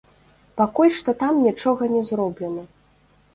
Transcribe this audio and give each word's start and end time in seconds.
Пакуль 0.61 0.89
што 0.99 1.13
там 1.19 1.37
нічога 1.47 1.91
не 1.95 2.01
зроблена. 2.09 2.63